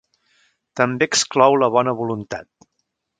[0.79, 2.49] També exclou la bona voluntat.